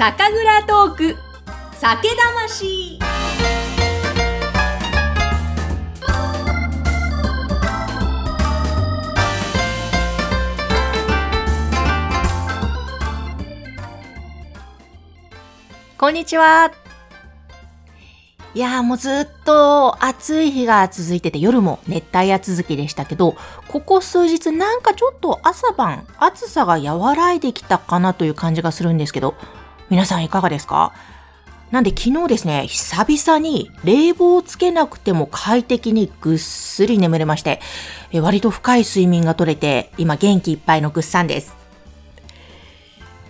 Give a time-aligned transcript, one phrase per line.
[0.00, 1.16] 酒蔵トーク
[1.74, 2.98] 酒魂
[15.98, 16.72] こんにちは。
[18.54, 23.36] いやーもうずっと暑い日が続いてて夜も熱帯夜続きでしたけど、
[23.68, 29.34] ここ数日なんかちょっと朝晩暑さが和らいできたかなという感じがするんですけど、
[29.90, 30.94] 皆さんいかがですか？
[31.72, 37.60] なんで昨日ですね、久々に冷房をつけなくても快適にぐっすり眠れまして、
[38.12, 41.54] 割と深い睡眠が取れて、今元気いっぱいのぐっさんです。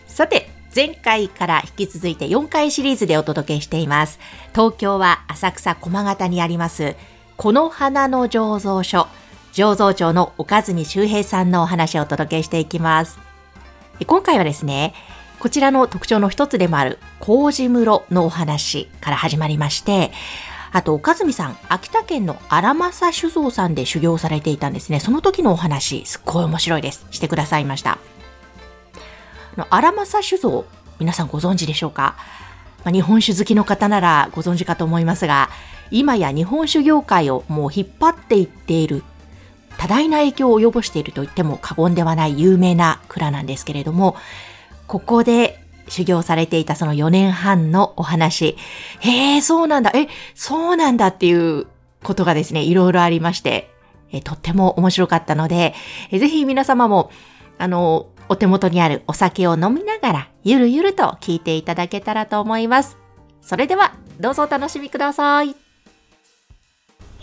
[0.07, 4.19] さて、前回から引き続いて4回シリーズでお届けしています。
[4.55, 6.95] 東京は浅草駒形にあります、
[7.37, 9.07] この花の醸造所、
[9.53, 13.19] 醸造長の岡住周平さんのお話をお届けしていきます。
[14.07, 14.95] 今回はですね、
[15.41, 20.13] こちらの特徴の一つでもある、麹室のお話から始まりまして、
[20.71, 25.01] あと、岡住さん、秋田県の荒政酒造さんで修行されていたんですね。
[25.01, 27.07] その時のお話、すっごい面白いです。
[27.11, 27.97] してくださいました。
[29.71, 30.67] 荒政酒造、
[30.99, 32.17] 皆さんご存知でしょうか、
[32.85, 35.49] まあ、日本酒好きの方ならご存知かと思いますが、
[35.91, 39.03] 今や日本酒業界をもう引っ張っていっている、
[39.79, 44.17] 多大な影響を及ぼしていると言っても過言ではない有名な蔵なんですけれども、
[44.91, 48.57] ここで修行されていたその4年半のお話、
[48.99, 51.69] へえ、そうなんだ、え、そうなんだっていう
[52.03, 53.71] ことがですね、いろいろありまして、
[54.11, 55.75] えとっても面白かったので、
[56.11, 57.13] えぜひ皆様も、
[57.57, 62.99] あの、お手元にあるお酒を飲みながら、ゆるゆると聞いていただけたらと思います。
[63.41, 65.70] それでは、どうぞお楽しみください。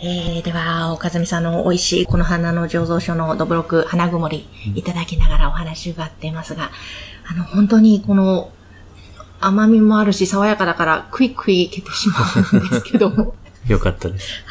[0.00, 6.70] えー、では、岡住さんの美味しいこの花の醸造所のどぶろく花曇りいただきながらお話伺っていますが、
[7.26, 8.52] あの、本当にこの
[9.40, 12.14] 甘みもあるし爽やかだからクイクイいけてしま
[12.52, 13.34] うんですけども。
[13.66, 14.44] よかったです。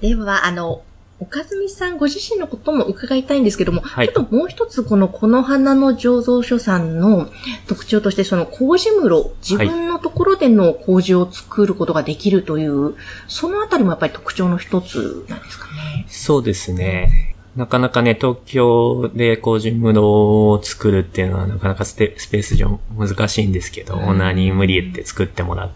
[0.00, 0.82] では、あの、
[1.22, 7.30] 岡住さんご自身のことも伺いたいんですけども、はい、ちょっともう一つこのこの花の醸造所さんの
[7.68, 12.94] 特徴として、その麹室、自分のところでの麹を作ることができるという、はい、
[13.28, 16.06] そのあたりもやっぱり特徴の一つなんですかね。
[16.08, 17.36] そうですね。
[17.54, 25.70] なかなかね、東京で麹室を作るっていうのはなかなかスペース上難しいんですけど、うん、何無理言って作ってもらっ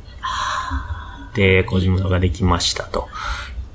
[1.34, 3.08] て、麹室ができましたと。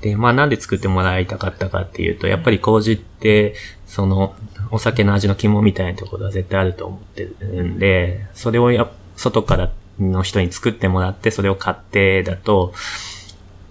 [0.02, 3.54] で、まあなんで作ってもらいたかったかっていうと、やっぱり麹って、
[3.86, 4.34] その、
[4.70, 9.70] お酒の味の肝みたいなところは絶対あると思ってるんで、それをや、外から
[10.00, 12.74] の人に作ってもらって、それを買ってだと、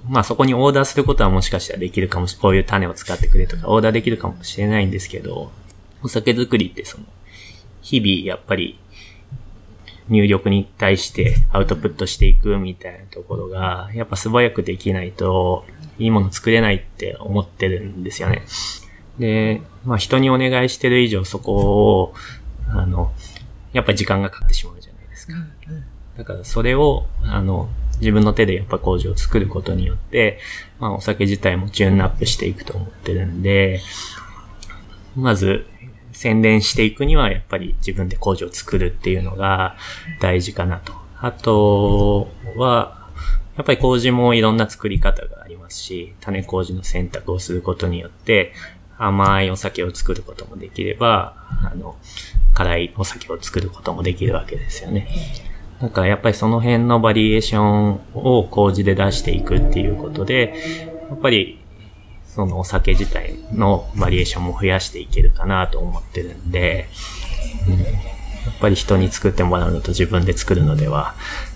[0.07, 2.35] まあそこにオーダーすることはもしかしたらできるかもし。
[2.35, 5.51] こういう種を使ってくれとか、オーダーできるかもしれないんですけど、
[6.01, 7.03] お酒作りってその、
[7.81, 8.79] 日々やっぱり
[10.07, 15.65] 入力に対してアウトプットしていくみたいなところが、やっぱ素早くできないと、
[15.99, 18.43] いいもの作れないって思ってるんですよね。
[19.19, 22.13] で、まあ人にお願いしてる以上そこを、
[22.69, 23.11] あの、
[23.73, 25.33] やっぱり時間がかかってしまうじゃないですか。
[26.17, 27.69] だからそれを、あの、
[27.99, 30.39] 自分の手でやっぱ工場を作ることによって、
[30.79, 33.81] まあお酒自体もチューンアップしていくと思ってるんで、
[35.15, 35.67] まず
[36.13, 39.75] 宣伝していくにはやっぱり自分で工場を作るっていうのが
[40.19, 40.93] 大事かなと。
[41.19, 43.00] あとは、
[43.57, 48.53] やっぱり麹もいろんな作り方がありますし、種麹の選択をすることによって、
[48.97, 51.97] 甘いお酒を作ることもできれば、あの、
[52.53, 55.07] 辛いお酒を作ることもできるわけですよね。
[55.81, 60.53] だからやっぱりその辺のバリエーションを麹で出していくっていうことで、
[61.09, 61.59] やっぱり
[62.33, 66.87] そのお酒自体のバリエーションも増やしていけるかなと思ってるんで、
[67.67, 71.15] うん、やっぱり人に作ってもらうのと自分で作るのでは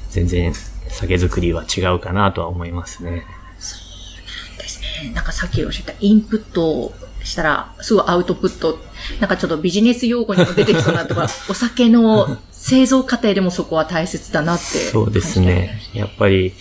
[0.09, 0.53] 全然
[0.95, 3.25] 酒造りは違うかなとは思いますね。
[3.59, 3.77] そ
[4.55, 5.11] うですね。
[5.13, 8.79] なんかさっきおっしゃったインプットしたら、すぐアウトプット、
[9.19, 14.63] なんかちょっとビジネス用語にも出てきそうなとか、お酒の製造過程でもそこは大切だなって。
[14.63, 15.81] そうですね。
[15.93, 16.53] やっぱり、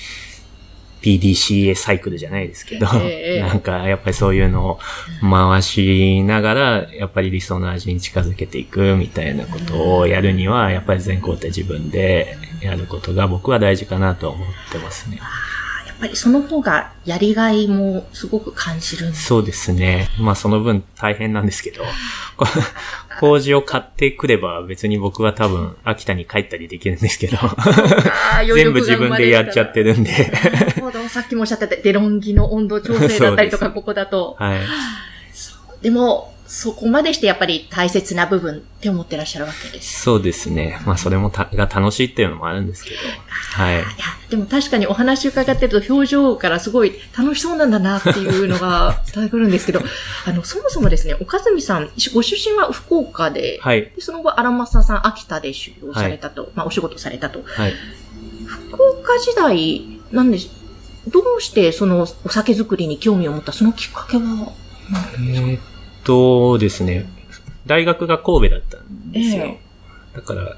[1.04, 4.78] PDCA サイクルじゃないですけど、えー、なんかやっぱりそういうのを
[5.20, 15.20] 回しながら、やっぱり理想の味に近づけていくみたいなことをやるには、やっぱり全工程自分でやることが僕は大事かなと思ってますね。
[15.86, 20.08] やっぱりその方がやりがいもすごく感じるそうですね。
[20.18, 21.84] まあその分大変なんですけど、
[23.20, 27.38] 麹を買ってくれば別に僕は多分秋田に帰ったりできるんですけど、
[28.54, 30.10] 全部自分でやっちゃってるんで。
[31.08, 34.36] さっきもおっしゃってたデロンギの温度調整だったりとか、ここだと。
[34.38, 34.60] はい。
[35.82, 40.02] でも、そこまでしてやっぱり大切な部分って思ってらっしゃるわけです。
[40.02, 40.80] そうですね。
[40.86, 42.96] まあそれもたが楽しいっていうのもあるんですけど。
[43.28, 43.78] はい。
[43.78, 43.84] いや、
[44.30, 49.82] でも確かにお話伺ってると表情からすごい楽しそうなんだなっていうのが 伝わってくるんですけど、
[50.26, 53.82] あの、そもそもですね、岡住さん、ご出身は福岡で、はい。
[53.82, 57.42] でその後、荒政さん、秋田で修行されたと、まあ、お仕事されたと。
[57.44, 57.74] はい。
[58.70, 60.48] 福岡時代、なんでし、
[61.08, 64.52] どうしてそのお酒作りに興味を持ったそのきっかけは
[65.18, 65.60] えーっ
[66.04, 67.06] とですね、
[67.66, 69.44] 大学が神戸だったんですよ。
[69.44, 69.58] え
[70.14, 70.56] だから、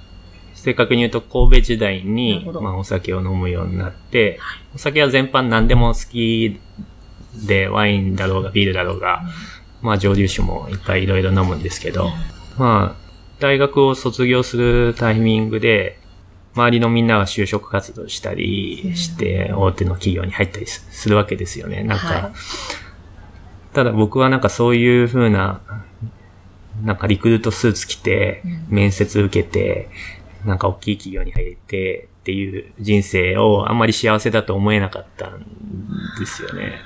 [0.55, 4.41] 正確に言うと神戸時代にまあお酒を飲むようになって、
[4.75, 6.61] お酒は全般何でも好き
[7.47, 9.23] で、ワインだろうがビールだろうが、
[9.83, 12.11] まあ蒸留酒もいっぱいいろいろ飲むんですけど、
[12.59, 13.07] まあ、
[13.39, 15.99] 大学を卒業するタイミングで、
[16.55, 21.83] 周りのみんなが就職活動したりして、大手の企業に入ったりすするわけですよね。
[21.83, 22.86] なんか、はい
[23.77, 25.61] ただ僕はなんかそういう風な、
[26.83, 28.41] なんかリクルートスーツ着て、
[28.71, 29.91] 面接受けて、
[30.47, 35.45] なんか大きい企業に入ってっていう人生をあんまり幸せだと思えなかったん
[36.19, 36.79] ですよね。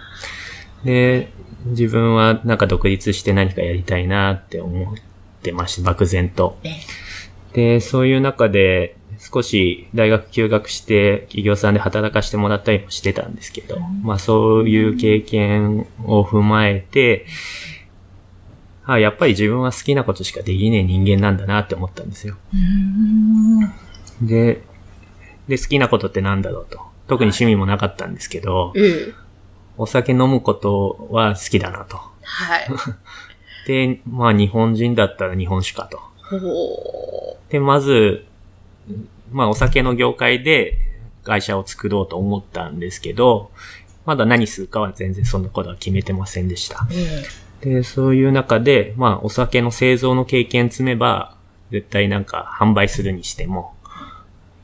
[0.83, 1.31] で、
[1.67, 4.97] 自分はなんか独立して何かやりたいなって思っ
[5.43, 6.59] てました、漠然と。
[6.65, 6.71] え
[7.53, 17.27] で、そういう中で、少し大学休学して企業さんで働かしてもらったりもしてたんですけど、まあそういう経験を踏まえて、
[18.87, 22.37] あやっぱり自分は好きなことしかできねえ人間なんだなって思ったんですよ。
[24.23, 24.63] で、
[25.49, 26.79] で、好きなことってなんだろうと。
[27.07, 28.81] 特に趣味もなかったんですけど、え
[29.11, 29.15] え。
[29.77, 31.99] お酒飲むことは好きだなと。
[32.23, 32.69] はい。
[33.67, 35.99] で、まあ日本人だったら日本酒かと。
[37.51, 38.25] で、まず、
[39.31, 40.79] まあお酒の業界で
[41.25, 43.51] 会社を作ろうと思ったんですけど、
[44.07, 46.87] まだ何するかは全然そんなことは決めてませんでした。
[46.93, 47.25] え
[47.61, 51.37] で、そういう中で、まあお酒の製造の経験積めば、
[51.71, 53.75] 絶対なんか販売するにしても、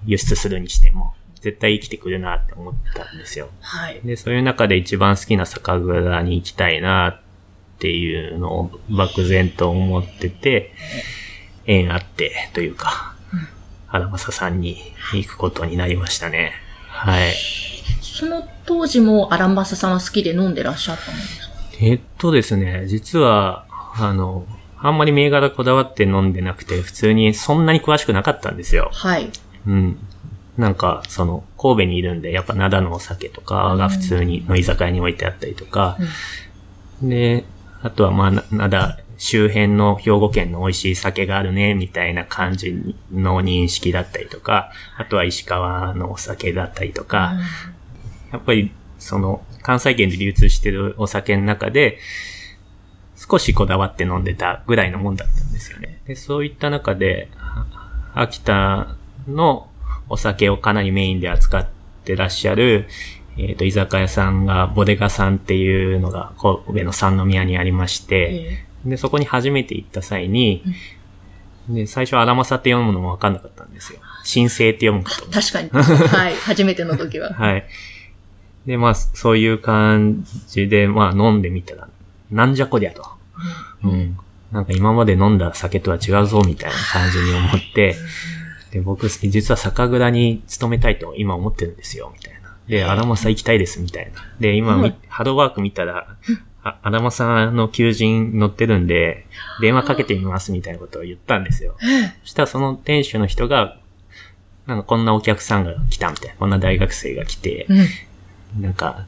[0.06, 3.48] 輸出するにしても、絶対生きてくるなって思ったんですよ。
[3.60, 4.00] はい。
[4.02, 7.20] で、そういう中で一番好きな酒蔵に行きたいなっ
[7.78, 10.72] ていうのを漠然と思ってて、
[11.66, 13.15] 縁あってというか、
[13.86, 14.78] 原正さんに
[15.12, 16.52] 行くことになりましたね。
[16.88, 17.32] はい。
[18.00, 21.46] その当時もアランバサさんは好きで飲んでらっしゃったんですか？
[21.80, 23.66] えっとですね、実は、
[23.98, 24.46] あの、
[24.78, 28.90] あんまり銘柄こだわって飲んでなくて、普通にそんなに詳しくなかったんですよ。
[28.92, 29.30] はい。
[29.66, 29.98] うん。
[30.56, 35.98] なんか、その、神戸にいるんで、やっぱ灘のお酒とかが普通にの居酒屋に置いてあったりとか、
[37.02, 37.44] で、
[37.82, 47.34] あとはまあ、な灘周辺の兵庫県の美味しい酒があるね、みたいな感じの認識だったりとか、あとは石川のお酒だったりとか、
[48.32, 51.98] やっぱり、その、関西圏で流通してるお酒の中で、
[53.16, 56.00] 少しこだわって飲んでたぐらいのもんだったんですよね。
[56.06, 57.66] で、そういった中で、あ
[58.14, 58.94] 秋田
[59.26, 59.68] の
[60.08, 61.68] お酒をかなりメインで扱っ
[62.04, 62.86] てらっしゃる、
[63.38, 70.62] えっ、と、居酒屋さんが、ボデガさんっていうのが神戸の三宮にありまして、えで、そこに初めて行った際に、
[71.68, 74.00] で、最初、アラマサって読むのもわかんなかったんですよ。
[74.32, 75.70] 神聖って読むかと確かに。
[75.70, 76.34] はい。
[76.36, 77.32] 初めての時は。
[77.34, 77.66] はい。
[78.66, 81.88] で、まあ、そういう感じで、まあ、飲んでみたら、
[82.30, 83.04] なんじゃこりゃと。
[83.82, 84.18] うん。
[84.52, 87.96] なんか今まで飲んだ酒とは違うぞ、みたいな感じに思って、
[88.70, 92.56] で、僕、実は酒蔵に勤めたいと今思ってるんですよ、みたいな。
[92.68, 94.24] で、アラマサ行きたいです、みたいな。
[94.40, 96.16] で、今、みはいハローワーク見たら、
[96.66, 99.26] あアラマサの求人載ってるんで、
[99.60, 101.76] 電話かけてみます、みたいなことを言ったんですよ。
[102.22, 103.76] そしたらその店主の人が、
[104.66, 108.62] なんかこんなお客さんが来たみたいな、こんな大学生が来て、うん。
[108.62, 109.06] なんか、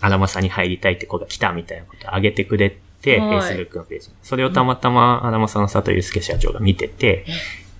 [0.00, 4.14] アラマサに入りたいって子が来たみたいなことを上げてくれて、はい Facebook のページに。
[4.22, 7.26] それをたまたまアラマサの佐藤祐介社長が見てて、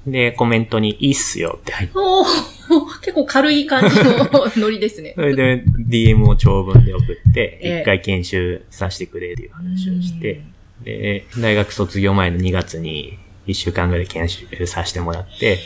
[0.07, 2.27] で、コメントにいいっすよって入って、おー
[3.01, 5.23] 結構軽い感じのノリですねそ。
[5.23, 10.43] れで DM を長文で送って、ええ一回研修させてくれっていう話をして、
[10.83, 15.59] で、大学卒業前の2月に1週間ぐらい研修させてもらって、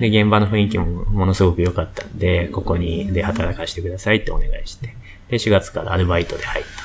[0.00, 4.94] で、現場の雰囲気もものすごく良かったんで、ここにで働かせてくださいってお願いして、
[5.28, 6.84] で、4月からアルバイトで入った。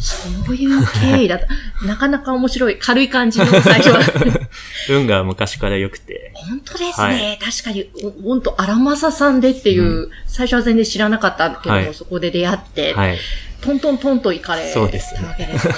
[0.00, 1.86] そういう経緯だった。
[1.86, 2.78] なかなか面白い。
[2.78, 4.00] 軽い感じの最初は。
[4.92, 7.38] 運が昔から良くて、本当ですね。
[7.40, 11.94] は確かに、お本当荒政さんでっていう、最初は全然知らなかったけども、はい。
[11.94, 13.18] そこで出会って、はい。
[13.60, 15.20] トントントンと行かれそうですね。
[15.20, 15.74] たわけですね。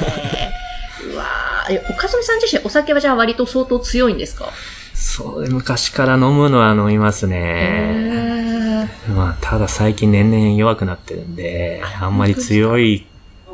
[1.13, 1.75] うわー。
[1.75, 4.51] え、岡住さん自身お酒はじゃあ割と相当強いんですか？
[4.95, 8.89] そう、昔から飲むのは飲みますね。
[9.15, 13.07] まあ、ただ最近年々弱くなってるんで、あんまり強い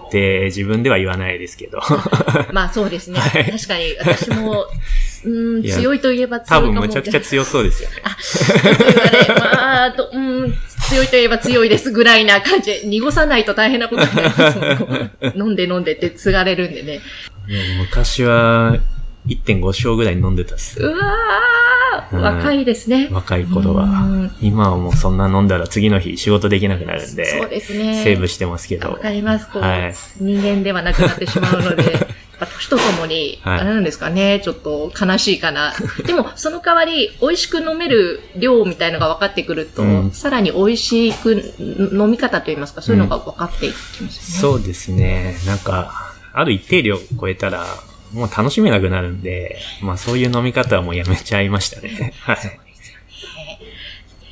[0.07, 1.81] って自分では言わないですけど。
[2.53, 3.19] まあそうですね。
[3.19, 4.67] はい確かに私も、
[5.25, 6.73] うん、強いといえば多強いかも。
[6.73, 7.97] 分むちゃくちゃ強そうですよね。
[8.05, 8.17] あ、
[9.39, 10.55] まあ、と、うん、
[10.89, 14.59] 強いといえば強いですぐらいな感じで、濁さないと大変なことになります
[15.37, 17.01] 飲んで飲んでって継がれるんでね。
[17.79, 18.79] 昔は
[19.27, 20.81] 1.5升ぐらい飲んでたっす。
[20.81, 23.09] うわー、うん若いですね。
[23.11, 24.37] 若い頃うはん。
[24.41, 28.03] 今はもうそんな飲んだら次の日仕事できなくなるんそうで、ですね。
[28.05, 28.99] セーブしてますけどわ。
[28.99, 29.49] かります。
[29.51, 31.85] こう、はい人間ではなくなってしまうので、
[32.39, 35.73] 年とともに、はいあれなんですかね、ちょっと悲しいかな。
[36.05, 41.33] でも、その代わり、美味しく飲める量みたいのが分かってくると、うんさらに美味しく
[41.93, 44.59] 飲み方といいますか、そういうのが分かっていきますよね。
[44.59, 45.37] そうですね。
[45.47, 47.65] なんか、ある一定量超えたら、
[48.13, 52.13] もう楽しめなくなるんで、まあそういう飲み方はもうやめちゃいましたね。
[52.21, 52.39] はい。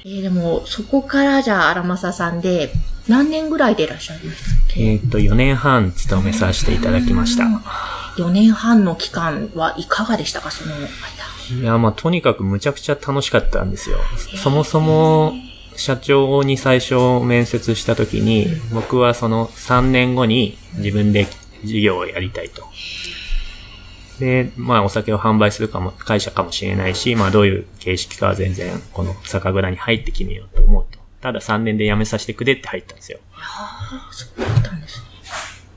[0.06, 2.70] えーでも、そこからじゃあ、荒政さんで、
[3.08, 4.80] 何年ぐらいでいらっしゃいましたっけ？
[4.82, 7.44] えっ、と、4年半勤めさせていただきました。
[8.16, 10.88] 4年半の期間はいかがでしたか、その間？
[11.60, 13.98] いや、まあとにかくむちゃくちゃ楽しかったんですよ。
[14.42, 15.34] そもそも、
[15.76, 21.26] 社長に最初面接した時に、僕はその3年後に自分で
[21.64, 22.62] 事業をやりたいと。
[24.20, 30.98] で、まあお酒を販売するかも、会社かもしれないし、まあどういう形式かは全然この酒蔵に入って決めようと思うと。
[31.20, 33.18] ただ3年で辞めさせてくれって入ったんですよ。
[34.12, 35.04] そうだったんですね。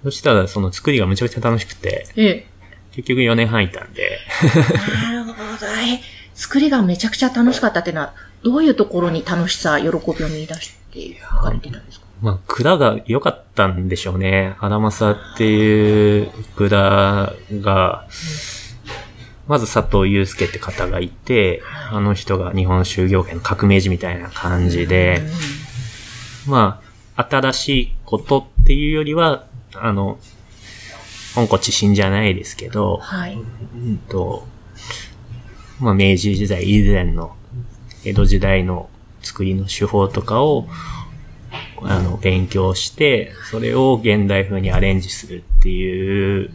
[0.03, 2.45] そしたらその作りがむちゃくちゃ楽しくて、え
[2.91, 5.03] 結局4年半いたんで、え。
[5.03, 5.37] なるほど。
[5.67, 6.01] え、
[6.33, 8.13] 作りがめちゃくちゃ楽しかったっていうのは、
[8.43, 9.93] どういうところに楽しさ、喜びを
[10.29, 12.06] 見出していかれてたんですか？
[12.21, 14.55] まあ、蔵が良かったんでしょうね。
[14.59, 18.07] 荒政っていう蔵が、
[19.47, 25.21] まず佐藤祐介って方がいて、あの人が日本酒業界の革命児みたいな感じで、
[26.47, 26.81] ま
[27.15, 29.45] あ、新しいことっていうよりは、
[29.75, 30.17] あの、
[31.35, 33.35] 本古知新じゃないですけど、はい。
[33.35, 34.47] うんと、
[35.79, 37.35] まあ、明治時代以前の、
[38.03, 38.89] 江戸時代の
[39.21, 40.67] 作りの手法とかを、
[41.83, 46.51] あの、勉強して、それを現代風にアレンジするっていう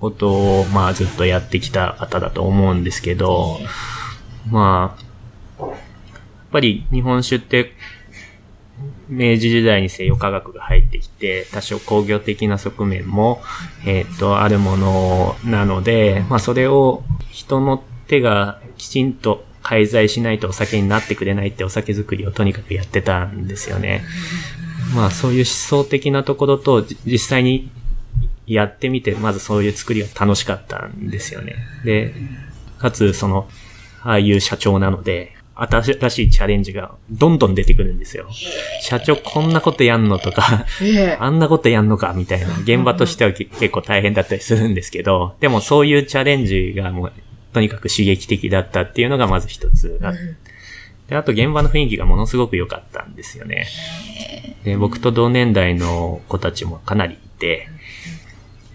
[0.00, 3.58] ことを、まあ、ずっとやってきた方だと思うんですけど、
[4.50, 4.96] ま
[5.58, 5.70] あ、やっ
[6.52, 7.72] ぱり日本酒って、
[9.08, 13.42] 明治時代に西洋科学が入ってきて、多少工業的な側面も、
[13.84, 24.02] えっ、と、あるものなので、まあそれを人の手がきちんと介在しないとお酒になってくれないってお酒作りをとにかくやってたんですよね。
[24.96, 27.70] まあそういう思想的なところとじ実際に
[28.48, 31.54] やってみて、まずそういう作りが楽しかったんですよね。
[31.84, 32.12] で、
[32.78, 33.48] かつその、
[34.02, 38.28] ああいう社長なので、新しいチャレンジがどんどん出てくるんですよ。
[38.82, 41.16] 社長こんなことやんのとか、ええ。
[41.20, 47.12] あんなことやんのかみたいな、現場としてはけ 結構大変だったりするんですけど、でもそういうチャレンジがもう、
[47.52, 50.50] とにかく刺激的だったっていうのがまず一つあって
[51.10, 53.66] で、あと現場の雰囲気がものすごく良かったんですよね。
[54.64, 57.68] で、僕と同年代の子たちもかなりいて、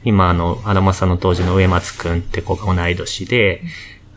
[0.03, 3.63] 今あの、荒政の当時の上松くんって子が同い年で、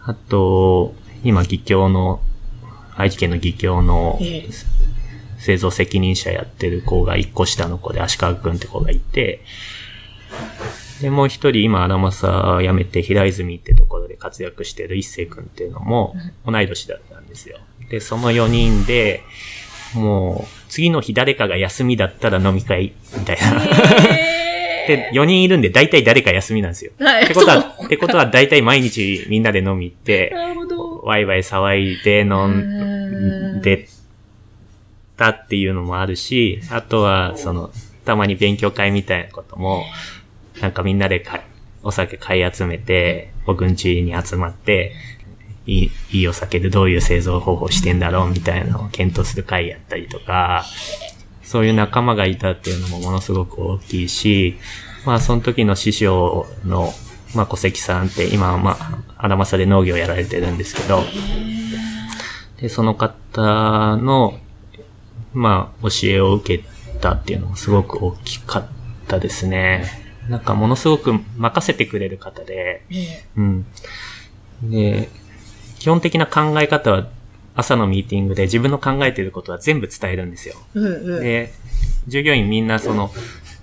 [0.04, 2.20] あと、今、義教の、
[2.96, 4.48] 愛知県の義教のええ。
[5.38, 9.44] 製造責任者やってる子が一個下の子で、足川くんって子がいて、
[11.00, 16.14] で、もう一人今、荒政辞めて平泉ってところで活躍してる一星くんっていうのも
[16.44, 17.58] 同い年だったんですよ。
[17.90, 19.22] で、その4人で、
[19.94, 23.60] もう、次の日誰かが休みだったら飲み会みたいな。
[24.88, 26.92] で、4人いるんで大体誰か休みなんですよ。
[26.98, 27.24] はい。
[27.24, 30.34] ってことは、ってことは大体毎日みんなで飲み行って。
[31.02, 33.88] ワイワイ騒いで飲うんんで
[35.16, 37.70] たっていうのもあるし、あとは、その、
[38.04, 39.84] たまに勉強会みたいなことも、
[40.60, 41.42] なんかみんなでか
[41.82, 44.92] お酒買い集めて、僕ん家に集まって、
[45.66, 50.64] いい、いいお酒でどういう製造方法してんだろうみたいなのを検討する会やったりとか、
[51.42, 54.58] そういう仲間がいたっていうのもものすごく大きいし、
[55.04, 56.92] まあその時の師匠の、
[57.34, 61.02] まあ小関さんって今はまあ、荒政で農業やられてるんですけど、
[62.60, 64.38] で、その方の、
[65.32, 66.64] まあ、教えを受け
[67.00, 68.68] たっていうのもすごく大きかっ
[69.06, 70.07] たですね。
[70.28, 73.66] なんかものすごく任せてくれる方で、えうん。
[74.62, 75.08] で、
[75.78, 77.08] 基本的な考え方は
[77.54, 80.54] 朝のミーティングで自分の考えていることは全部伝えるんですよ。
[80.74, 81.22] えうんうん。
[81.22, 81.52] で、
[82.06, 83.10] 従業員みんなその、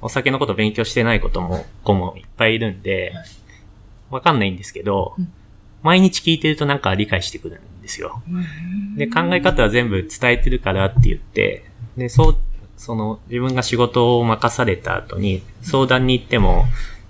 [0.02, 3.14] お酒のこと勉強してないことも、子もいっぱいいるんで、
[4.10, 5.32] わかんないんですけどうん、
[5.82, 8.22] 毎日聞いてるとなんか理解してくるんですよ。
[8.98, 11.66] で、考え方は全部伝えてるからって言って、
[11.98, 12.38] で、そう、
[12.78, 16.66] その、自分が仕事を任された後に、相談に行っても、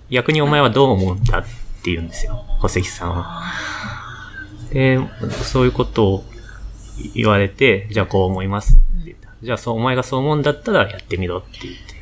[0.10, 1.44] 逆にお前はどう思うんだっ
[1.84, 3.42] て言うんですよ、小関さんは。
[4.72, 5.00] で、
[5.44, 6.26] そういうことを
[7.14, 9.30] 言われて、じゃあこう思いますって言った。
[9.42, 11.96] じゃあそう、お前がそう思うんだったらやってみろって言って。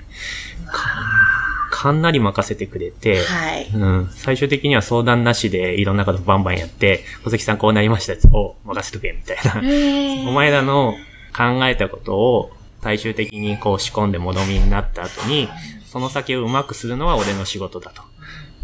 [1.71, 3.69] かんなり任せてくれて、はい。
[3.73, 10.29] うん、最終的には相談なしでいろんなことバンバンやって、小関さんこうなりましたお、任せとけ、みたいな。
[10.29, 10.93] お前らの
[11.35, 12.51] 考えたことを
[12.83, 15.47] 最終的にこう仕込んでものみになった後に、
[15.85, 18.01] その先をうまくするのは俺の仕事だと。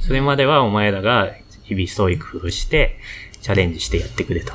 [0.02, 1.32] それまではお前らが
[1.64, 3.00] 日々創意工夫して、
[3.42, 4.52] チャレンジしてやってくれと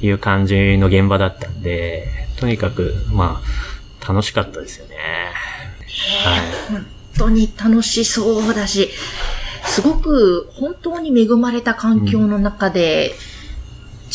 [0.00, 2.06] いう感じの現場だったんで、
[2.38, 4.96] とにかく、まあ、楽しかったですよね。
[6.24, 6.40] はい。
[6.70, 6.86] 本
[7.18, 8.90] 当に楽しそうだし、
[9.64, 13.14] すごく本当に恵まれた環境の中で、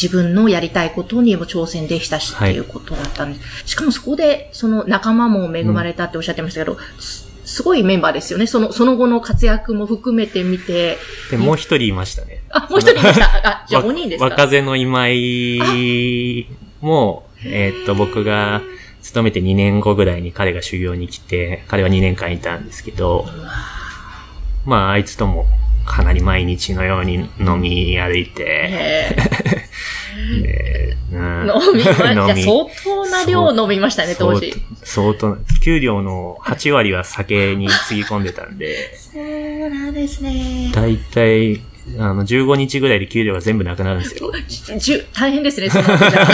[0.01, 3.69] 自分のやりたいことにも挑戦できたし、はいっていうことだったんです。
[3.71, 8.45] しかもそこで、その仲間も恵まれたっておっしゃってましたけど、すすごいメンバーですよね。
[8.45, 10.97] その、その後の活躍も含めて見て。
[11.31, 12.43] で、もう一人いましたね。
[12.49, 13.25] あ、もう一人いました。
[13.25, 14.25] あ、じゃあわ5人ですか？
[14.25, 16.47] 若手の今井
[16.81, 18.61] も、えーっと、僕が
[19.01, 23.25] 勤めて2年後ぐらいに彼が修行に来て、彼は2年間いたんですけど、
[24.65, 25.47] まあ、あいつとも
[25.89, 29.15] かなり毎日のように飲み歩いて、へ
[30.41, 34.53] で うんー飲みま、 じゃあ飲み相当な量飲みましたね、当時。
[34.83, 40.71] 相当、給料の8割は酒につぎ込んでたんで、そうなんですね。
[40.73, 41.59] だいたい、
[41.97, 44.31] あの、15日ぐらいで給料が全部なくなるんですよ。
[44.47, 45.79] じじゅ大変ですね、そ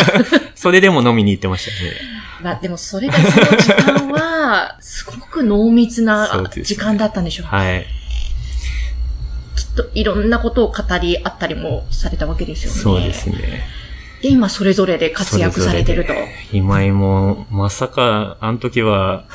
[0.56, 1.92] それでも飲みに行ってましたね。
[2.44, 7.48] まあでもそれがその時間は、すごく濃密な時間だったんでしょう。
[7.48, 7.86] はい。
[9.94, 12.80] いろんなことを語り合ったりもされたわけですよね。
[12.80, 13.64] そうですね。
[14.22, 16.14] で、今それぞれで活躍されてると。
[16.52, 19.26] 今井も、まさか、あの時は、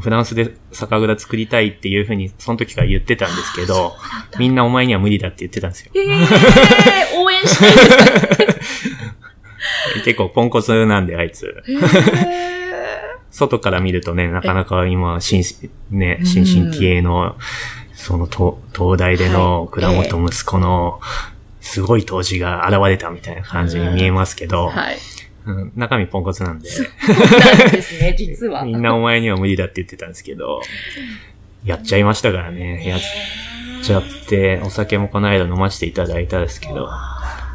[0.00, 3.94] フランスで酒蔵作りたいっていうふうに、その時から言ってたんですけど、
[4.38, 5.92] みんなお前には無理だって言ってたんですよ。
[5.94, 8.90] えー、 応援したいです
[10.04, 11.46] 結構ポンコツなんで、あいつ。
[11.66, 12.58] へー
[13.30, 15.42] 外から見るとね、なかなか今、新、
[15.90, 17.36] ね、新進気鋭の、
[17.98, 21.00] その、東東大でのはい倉本息子の、
[21.60, 24.96] すごい当時が現れたみたいな感じに見えますけど、はい。
[25.46, 28.64] うん中身ポンコツなんで、そうなんですね、 実は。
[28.64, 30.62] みんなお前には無理だって言ってたんですけど、
[31.64, 32.86] やっちゃいましたからね。
[32.86, 33.00] やっ
[33.82, 36.88] ちゃって、お酒もこの間飲ませていただいたんですけど、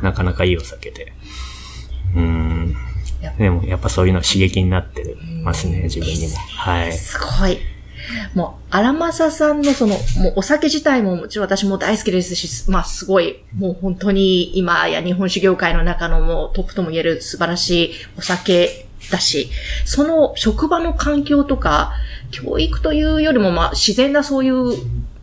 [0.02, 1.14] なかなかいいお酒で。
[2.16, 2.76] うん。
[3.38, 6.36] でも、やっぱそういうのは刺激になってますね、自分にも。
[6.58, 6.94] はい。
[6.94, 7.60] すごい。
[8.34, 19.50] もう、荒政さんのその、もうお酒自体ももちろん私も大好きですし、まあすごい、もう本当に今や日本酒業界の中のもうトップとも言える素晴らしいお酒だし、
[19.86, 21.94] その職場の環境とか、
[22.32, 24.74] 教育というよりもまあ自然なそういう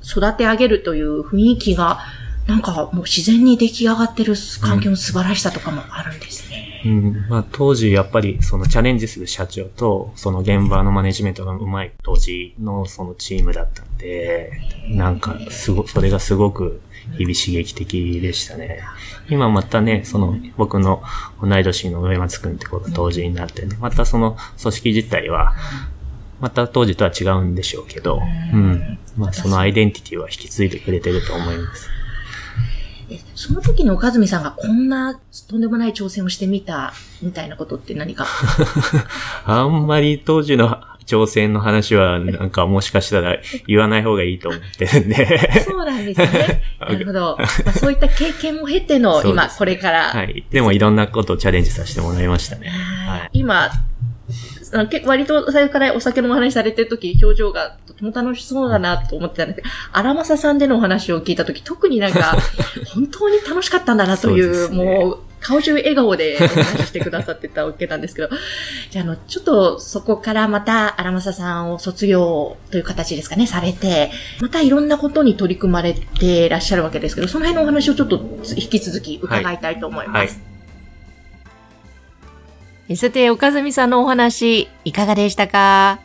[0.02, 2.00] 育て上げるという雰囲気が、
[2.46, 6.83] なんかもう自然に出来上がってる環境の素晴らしさとかもあるんですね。
[6.85, 14.53] うん、まあ当時やっぱりそのチャレンジする社長とその現場のマネジメントがうまい当時のそのチームだったんで、
[14.88, 16.81] なんかすご、それがすごく
[17.16, 18.81] 日々刺激的でしたね。
[19.29, 21.03] 今またね、その僕の
[21.42, 25.55] 同い年の上松くんってことが当時になってね、またその組織自体は、
[26.40, 28.20] また当時とは違うんでしょうけど、
[28.53, 28.98] うん。
[29.16, 31.88] まあそのアイデンティティは引き継いでくれてると思います。
[33.10, 35.18] えその時の岡住さんがこんな
[35.48, 36.92] とんでもない挑戦をしてみた
[37.22, 38.26] みたいなことって何か？
[39.44, 45.62] あんまり当時の挑戦の話は、なんかもしかしたら言わない方がいいと思ってるんで。
[45.64, 46.62] そうなんですね。
[46.78, 47.36] なるほど。
[47.64, 50.44] まあ、そういった経験も経ての今これから、はい。
[50.50, 52.68] でもいろんなことをチャレンジさせてもらいましたね。
[52.68, 53.30] はい。
[53.32, 53.70] 今、
[54.72, 62.37] あの結構割と最初からお酒のお話されてる時表情がとても楽しそうだなと思ってたんですけど、荒政さんでのお話を聞いた時特になんか
[62.94, 68.28] 本当に楽しかったんだなという、そうねもう顔中笑顔でお話ししてくださってたわけなんですけど、
[68.90, 78.20] じゃああの、ちょっとそこからまた荒政さんを卒業という形ですかね、されて、またいろんなことに取り組まれていらっしゃるわけですけど、その辺のお話をちょっと
[78.56, 80.40] 引き続き伺いたいと思います。
[80.40, 80.49] はい。
[82.96, 86.00] さて、岡住さんのお話、いかがでしたか？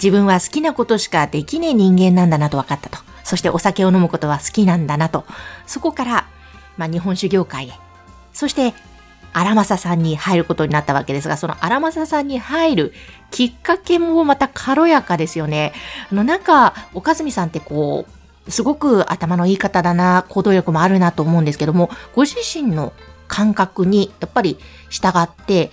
[0.00, 2.98] 自分は好きなことしかできねえ人間なんだなと分かったと。
[3.24, 5.24] そしてお酒を飲むことは好きなんだなと。
[5.66, 6.28] そこから、
[6.76, 7.72] まあ、日本酒業界へ。
[8.32, 8.72] そして、
[9.32, 12.92] 荒政さんに入ることになったわけですが、その荒政さんに入る
[13.32, 15.72] きっかけもまた軽やかですよね。
[16.12, 18.06] あの、なんか、岡住さんってこ
[18.46, 22.92] う、すごく頭のいい方だな、行動力もあるなと思うんですけども、ご自身の
[23.26, 24.56] 感覚にやっぱり
[24.88, 25.72] 従って、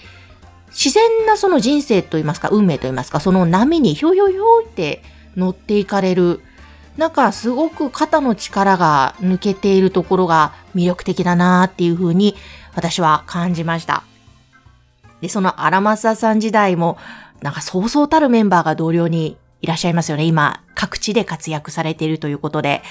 [0.73, 5.03] 自然なその人生といいますか、運命といいますか、その波にひょひょひょって
[5.37, 6.41] 乗っていかれる、
[6.97, 12.35] なんかすごく肩の力が抜けているところが魅力的だなっていうふうに
[12.75, 14.03] 私は感じました。
[15.21, 16.97] で、その荒政さん時代も、
[17.41, 20.23] なんかそうそうたるメンバーが同僚にいらっしゃいますよね。
[20.23, 22.83] 今、各地で活躍されているということで。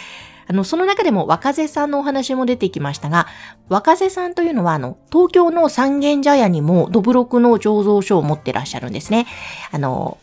[0.52, 3.26] あの、その中でも若瀬さんのお話も出てきましたが、
[3.70, 9.26] 若瀬さんというのは、あの、東京の三軒茶屋にもドブロクの醸造所を持ってらっしゃるんですね。
[9.70, 10.18] あの、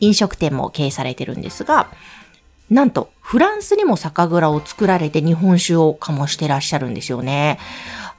[0.00, 1.88] 飲食店も経営されてるんですが、
[2.70, 7.58] なんと、フランスにも酒蔵を作られて日本酒を醸してらっしゃるんですよね。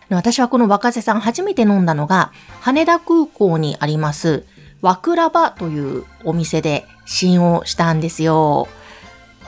[0.10, 4.46] 私はこの若瀬さん初めて飲んだのが、羽田空港にあります、
[4.84, 8.68] 和倉場というお店で試飲をしたんですよ。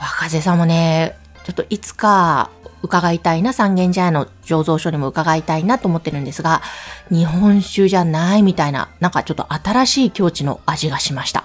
[0.00, 1.16] 若瀬さんもね、
[1.48, 2.50] ちょっといつか
[2.82, 6.60] 伺いたいな、三軒茶屋の醸造所にも伺いたいなと思ってるんですが、
[7.10, 11.44] 日本酒じゃないみたいな、なんかちょっと新しい境地の味がしました。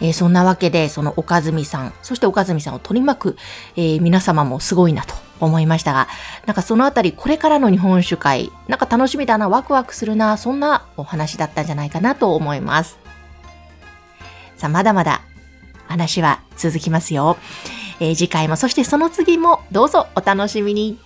[0.00, 3.36] えー、そんなわけで、その岡住さん、そして岡住さんを取り巻く、
[3.76, 6.08] えー、皆様もすごいなと思いましたが、
[6.46, 12.98] なんかそのあたり、これからの日本酒会、なんか楽しみだな、ワクワクするな、そんなお話だったんじゃないかなと思います。
[14.56, 15.20] さあ、まだまだ
[15.86, 17.36] 話は続きますよ。
[18.00, 20.98] えー、次回も、そしてその次もどうぞお楽しみに。